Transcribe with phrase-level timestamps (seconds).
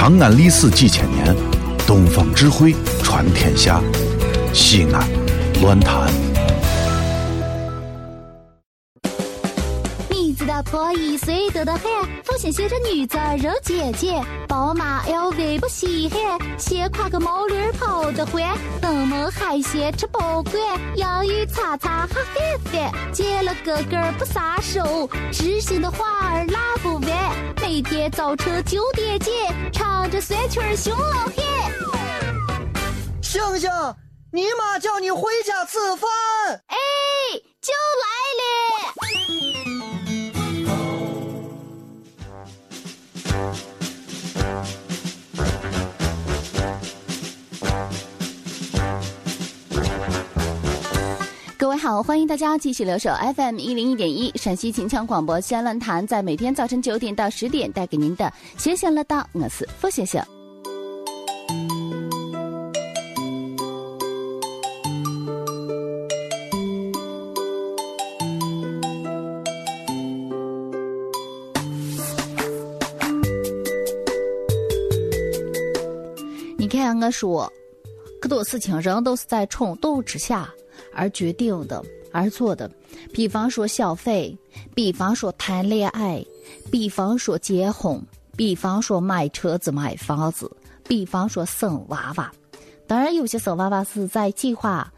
[0.00, 1.36] 长安历史几千年，
[1.86, 3.82] 东方智慧传天下。
[4.50, 5.06] 西安，
[5.60, 6.29] 乱谈。
[10.70, 11.82] 婆一岁多得很，
[12.22, 20.54] 父亲携着女子人姐姐，宝马 LV 不稀罕，先挎个毛驴跑得欢，登门海鲜吃饱惯，
[20.94, 22.24] 洋芋擦擦哈饭
[22.72, 27.10] 饭，见了哥哥不撒手，知心的话儿拉不完，
[27.60, 29.34] 每天早晨九点见，
[29.72, 31.34] 唱着酸曲儿熊老汉。
[33.20, 33.68] 星星，
[34.30, 36.08] 你妈叫你回家吃饭。
[52.02, 60.24] 欢迎大家继续留守 FM 一零一点一陕西秦腔广播西安论坛，在每天早晨九点到十点带给您的闲闲乐道，我是付先生。
[76.56, 77.52] 你看，我说，
[78.20, 80.52] 可多事情人都是在冲动之下。
[80.94, 82.70] 而决定的，而做的，
[83.12, 84.36] 比方说消费，
[84.74, 86.24] 比方说谈恋爱，
[86.70, 88.00] 比方说结婚，
[88.36, 90.50] 比方说买车子、买房子，
[90.84, 92.30] 比方说生娃娃。
[92.86, 94.92] 当然，有些生娃娃是在计划，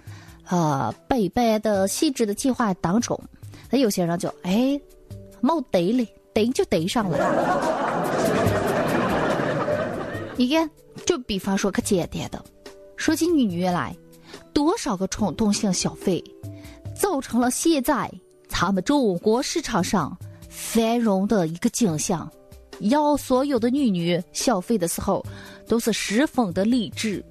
[0.48, 3.20] 呃，百般的细致的计划当中。
[3.70, 4.80] 那有些人就哎，
[5.40, 7.18] 没得嘞，得就得上了。
[10.36, 10.70] 你看，
[11.04, 12.42] 就比方说可简单的，
[12.96, 13.94] 说起女女来。
[14.52, 16.22] 多少个冲动性消费，
[16.94, 18.10] 造成了现在
[18.48, 20.16] 咱们中国市场上
[20.48, 22.30] 繁荣的一个景象。
[22.80, 25.24] 要所有的女女消费的时候，
[25.68, 27.24] 都是十分的理智，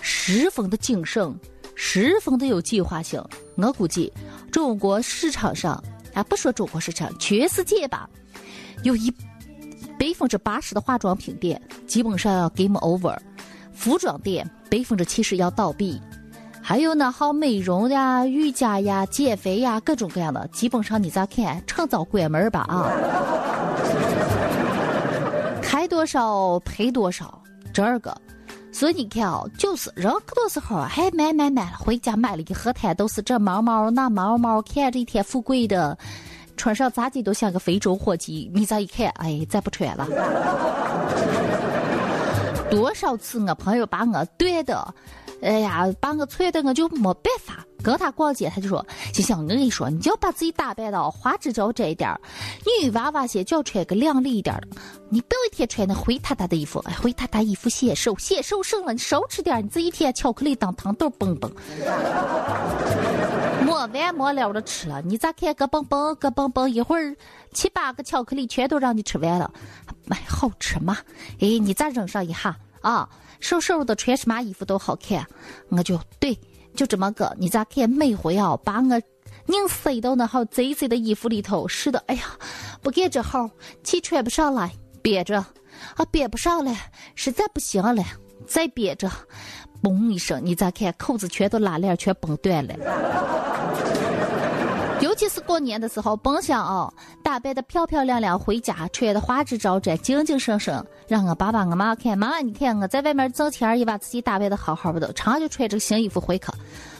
[0.00, 1.34] 十分的谨慎，
[1.74, 3.20] 十分的有计划性。
[3.56, 4.12] 我估计
[4.52, 5.82] 中国市场上，
[6.14, 8.08] 啊，不说中国市场，全世界吧，
[8.84, 9.10] 有一
[9.98, 13.18] 百分之八十的化妆品店基本上要 game over，
[13.72, 16.00] 服装店百分之七十要倒闭。
[16.64, 22.88] 还有呢，好美容呀、瑜伽呀、减肥呀，各种各样的，基本上你咋看，趁早关门吧啊！
[25.60, 27.42] 开多少赔多少，
[27.74, 28.16] 这个，
[28.70, 35.98] 所以你看啊，就是人可多时候还买买买，回家买了一盒摊，都是这毛毛那毛毛，看着一天富贵的，
[36.56, 38.50] 穿上咋地都像个非洲火鸡。
[38.54, 40.06] 你咋一看，哎，再不穿了。
[42.70, 44.94] 多少次我朋友把我怼的。
[45.42, 52.20] 哎呀，把我催的我就没办法跟他逛街，他就说：“就像我跟你说，你就把自己打扮到花枝招展一点儿，
[52.80, 54.68] 女娃娃些就要穿个靓丽一点的，
[55.08, 61.52] 你不要一天穿那灰塌塌的衣服，哎，灰塌塌衣服显瘦，显瘦省了，你少吃点，你这一天巧克力当糖豆蹦蹦，
[63.64, 67.16] 没完没了的吃了，你咋看个蹦蹦个蹦蹦，一会儿
[67.52, 69.52] 七八个巧克力全都让你吃完了，
[70.08, 70.98] 哎，好吃吗？
[71.40, 73.08] 哎，你再扔上一下啊！”
[73.42, 75.26] 瘦瘦的穿什么衣服都好看，
[75.68, 76.38] 我就对，
[76.76, 77.34] 就这么个。
[77.36, 77.90] 你咋看？
[77.90, 79.02] 每回啊，把我
[79.46, 82.22] 硬塞到那号贼贼的衣服里头，是的，哎呀，
[82.80, 83.50] 不给这号，
[83.82, 85.38] 气穿不上来，憋着，
[85.96, 86.72] 啊，憋不上了，
[87.16, 88.04] 实在不行了，
[88.46, 89.10] 再憋着，
[89.82, 90.94] 嘣一声，你咋看？
[90.96, 92.74] 扣子全都拉链全崩断了。
[95.04, 96.92] 尤其是过年的时候，甭想哦，
[97.24, 106.46] 打扮的漂漂亮亮回家，穿的花枝招展、精精神神，让我爸爸我妈看，妈，你看我在外面挣钱，也把自己打扮的好好的，常就穿着新衣服回去，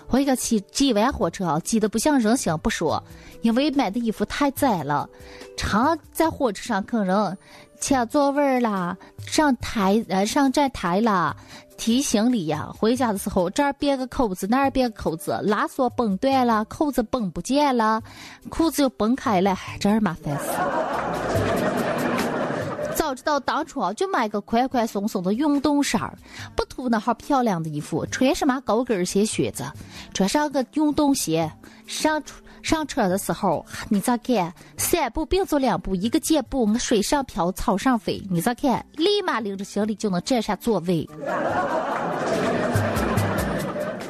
[0.08, 3.00] 回去挤挤完火车，挤得不像人形不说，
[3.42, 5.08] 因为买的衣服太窄了，
[5.56, 7.38] 常在火车上跟人
[7.80, 11.36] 抢座位啦，上台呃上站台啦。
[11.82, 18.00] 提行李呀，回家的时候这儿别个口子，那儿别个口子，拉锁崩断了，扣子崩不见了，
[18.48, 20.44] 裤子又崩开了，真是麻烦死。
[22.94, 26.16] 早知道当初就买个宽宽松松的运动衫儿，
[26.54, 29.64] 不图那号漂亮的衣服，穿什么高跟鞋靴子，
[30.14, 31.50] 穿上个运动鞋
[31.88, 32.22] 上。
[32.62, 34.54] 上车的时候，你咋看？
[34.92, 38.22] 三步并作两步，一个箭步，我水上漂，草上飞。
[38.30, 38.84] 你咋看？
[38.92, 41.08] 立马拎着行李就能占下座位。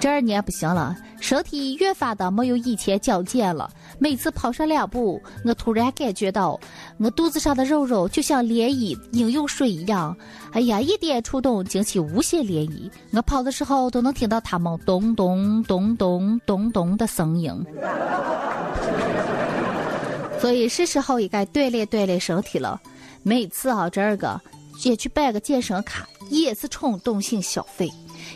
[0.00, 3.70] 这二年不行了，身体越发的没有以前矫健了。
[4.00, 6.58] 每次跑上两步，我突然感觉到
[6.98, 10.16] 我肚子上的肉肉就像涟漪饮用水一样。
[10.50, 12.90] 哎呀，一点触动惊起无限涟漪。
[13.12, 17.64] 我跑的时候都能听到他们咚咚咚咚咚咚的声音。
[20.42, 22.82] 所以是时候也该锻炼锻炼身体了。
[23.22, 24.40] 每次啊，这个
[24.82, 27.88] 也去办个健身卡，也是冲动性消费。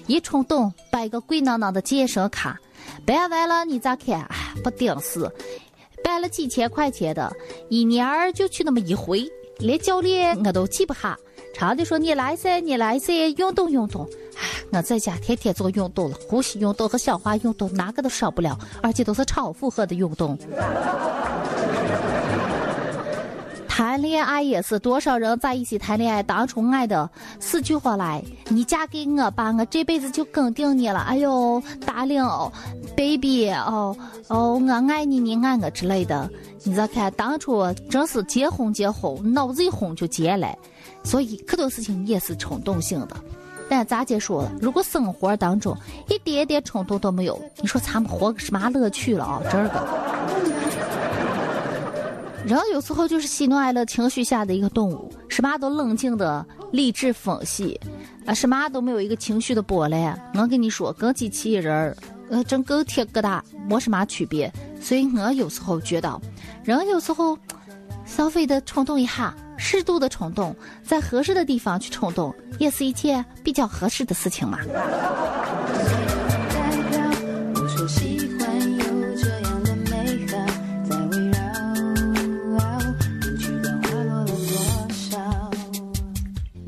[0.06, 2.56] 一冲动办个贵囊囊的健身卡，
[3.05, 4.25] 办完了你咋看？
[4.62, 5.29] 不顶事。
[6.05, 7.35] 办了几千块钱的，
[7.69, 9.29] 一年儿就去那么一回，
[9.59, 11.19] 连教练我都记不下。
[11.52, 14.09] 常的说你来噻，你来噻，运动运动。
[14.70, 20.38] 我在家天天做运动了，呼吸运动和消化运动哪个都少不了，而且都是超负荷的运动。
[23.76, 31.00] 谈恋爱也是，多少人在一起谈恋爱，当初爱的死去活来，你嫁给我吧，我这辈子就跟定你了。
[31.00, 33.94] 哎呦，darling，baby，哦
[34.28, 36.26] 哦，我爱你，你爱我之类的。
[36.64, 40.56] 你再看，当初真是结婚结婚，脑子一轰就结了。
[41.05, 43.14] 所以可多事情也是冲动性的。
[43.69, 45.76] 但咋姐说了，如果生活当中
[46.08, 49.43] 一点点冲动都没有，你说咱们活个什么乐趣了啊？
[49.52, 50.16] 这个。
[52.47, 57.77] 人有时候就是喜怒哀乐情绪下的一个动物，什么都冷静的理智分析，
[58.25, 60.17] 啊，什么都没有一个情绪的波澜。
[60.33, 61.97] 我跟你说，跟机器人儿，
[62.31, 64.53] 呃，整个铁疙瘩没什么区别。
[64.81, 66.21] 所以我有时候觉得，
[66.63, 67.37] 人有时候
[68.05, 70.55] 消费的冲动一下，适度的冲动，
[70.85, 74.61] 在合适的地方去冲动，也是一件比较合适的事情嘛。
[77.57, 78.75] 我说喜欢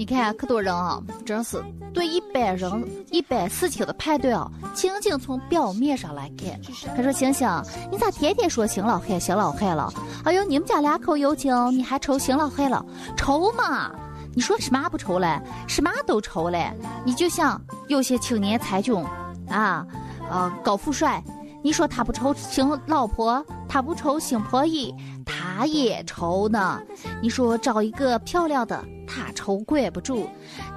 [0.08, 1.62] 看，可多人啊，真是
[1.92, 6.58] 对一般人、一般事情的判断啊，仅仅从表面上来看。
[6.96, 7.46] 他说：“星星，
[7.92, 9.92] 你咋天天说邢老汉、邢老汉了？
[10.24, 12.82] 哎呦，你们家两口有情，你还愁邢老汉了？
[13.16, 13.90] 愁嘛？
[14.34, 15.38] 你说什么不愁嘞？
[15.66, 16.72] 什么都愁嘞。
[17.04, 19.04] 你就像有些青年才俊
[19.50, 19.86] 啊，
[20.30, 21.22] 呃，高富帅，
[21.62, 24.94] 你说他不愁新老婆，他不愁新婆姨，
[25.26, 26.80] 他也愁呢。
[27.20, 30.28] 你说找一个漂亮的。”他愁管不住，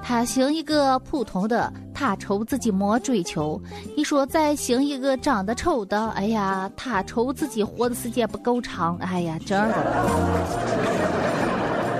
[0.02, 3.60] 他行一个普通的，他愁自己没追求。
[3.94, 8.96] 你说再行一个长得丑的，哎呀，他愁自己活的时间不够长。
[8.98, 9.68] 哎呀，这儿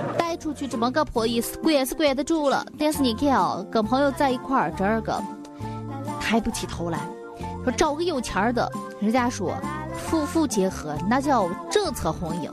[0.09, 5.23] 的，带出去这么个破意思，管是管得住了，但是你看啊，跟朋友在一块儿，这儿个
[6.19, 6.99] 抬不起头来。
[7.63, 9.55] 说找个有钱的，人家说
[9.93, 12.51] 夫妇结合那叫政策婚姻。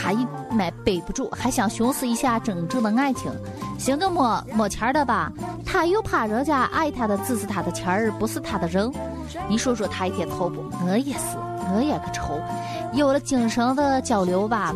[0.00, 3.30] 他一买背不住，还想寻思一下真正的爱情。
[3.78, 5.30] 寻个没没钱的吧，
[5.66, 8.90] 他又怕人家爱他的只是他的钱儿，不是他的人。
[9.46, 10.64] 你说说他一天愁不？
[10.86, 11.36] 我也是，
[11.74, 12.40] 我也可愁。
[12.94, 14.74] 有了精神的交流吧，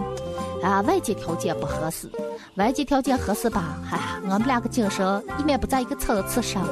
[0.63, 2.11] 啊，外界条件不合适。
[2.57, 6.63] 外界条件合适吧，哎呀，我们两个精神一面不在一个层次上，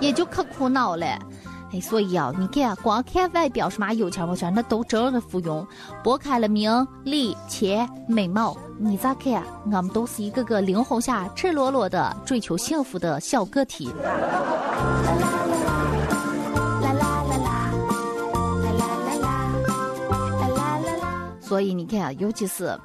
[0.00, 1.06] 也就可苦恼了。
[1.76, 5.66] 哎，所以啊，你看，光看外表什么有钱没钱，那都真的附庸。
[6.02, 9.42] 拨开了名利钱美貌，你咋看？
[9.66, 13.90] 我们都是一个个灵魂下赤裸裸的追求幸福的小个体。
[21.40, 22.78] 所以你看，尤其是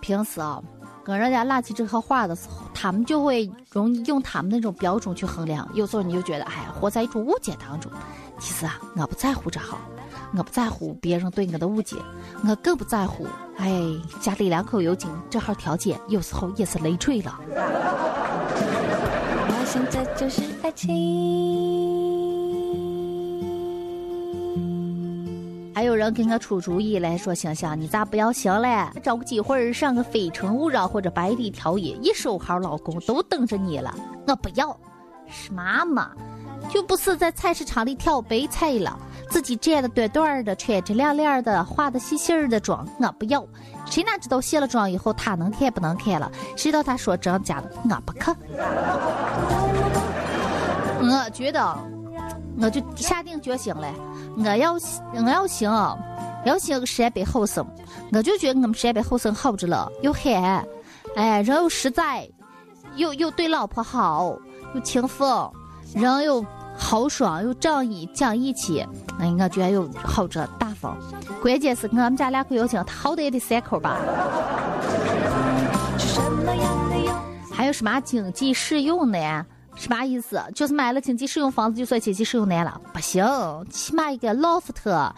[0.00, 0.62] 平时啊，
[1.04, 5.68] 跟人家拉起这个话的时候，他们就会容易用他们那种标准去衡量。
[5.74, 7.90] 有时候你就觉得，哎，活在一种误解当中。
[8.38, 9.78] 其实啊，我不在乎这好，
[10.36, 11.96] 我不在乎别人对我的误解，
[12.46, 13.26] 我更不在乎。
[13.56, 13.82] 哎，
[14.20, 17.40] 家里两口有金，这号条件有时候也是累赘了。
[19.48, 20.94] 我现在就是爱情。
[25.74, 28.88] 还有人给我出主意来说：“星星，你咋不要行嘞？
[29.02, 33.94] 找个机会上个非诚勿扰或者百里挑一，一手好老公都等着你了。”
[34.26, 34.74] 我不要，
[35.30, 36.10] 是妈妈。
[36.68, 38.98] 就不是在菜市场里挑白菜了，
[39.30, 43.46] 自己站的短短的，穿着亮亮的，化的细细的妆，我不要。
[43.84, 46.28] 谁哪知道卸了妆以后他能看不能看了？
[46.56, 48.36] 谁知道他说真假的，我不看。
[50.98, 51.78] 我觉得，
[52.60, 53.88] 我就下定决心了，
[54.36, 55.70] 我要我要行，
[56.44, 57.64] 要行个陕北后生。
[58.12, 60.66] 我就觉得我们陕北后生好着了，又憨，
[61.14, 62.28] 哎，人又实在，
[62.96, 64.36] 又又对老婆好，
[64.76, 65.50] 又轻风，
[65.94, 66.44] 人又。
[66.78, 68.86] 豪爽又仗义讲义气，
[69.18, 70.94] 哎，我觉得又好着大方。
[71.40, 73.96] 关键是我们家两口有钱，他好歹也得三口吧。
[77.50, 79.46] 还有什么经济适用呢？
[79.74, 80.38] 什么意思？
[80.54, 82.78] 就是买了经济适用房子就算经济适用男了？
[82.92, 83.24] 不行，
[83.70, 85.10] 起码一个 loft，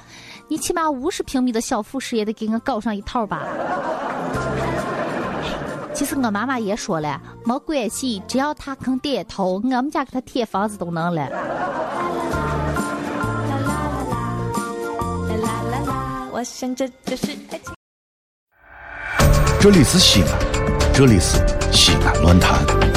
[0.46, 3.42] 你起码五十平米的小复式也得给我搞上一套吧。
[5.98, 11.28] 其实我妈妈也说了，没关系，只要他肯点头，我们家给他添房子都能了。
[19.60, 20.38] 这里是西安，
[20.94, 21.36] 这里是
[21.72, 22.87] 西安论坛。